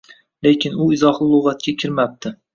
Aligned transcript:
Lekin 0.47 0.79
u 0.85 0.87
izohli 0.95 1.29
lugʻatga 1.35 1.77
kirmabdi 1.85 2.35